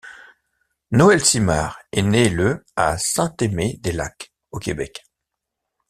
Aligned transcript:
Noël 0.89 1.23
Simard 1.23 1.77
est 1.91 2.01
né 2.01 2.27
le 2.27 2.65
à 2.75 2.97
Saint-Aimé-des-Lacs 2.97 4.33
au 4.49 4.57
Québec. 4.57 5.03